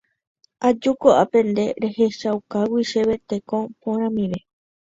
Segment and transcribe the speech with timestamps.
[0.67, 4.39] Aju ko'ápe nde rehechaukágui chéve teko porãmive.